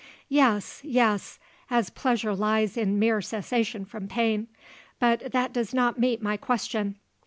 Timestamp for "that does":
5.31-5.75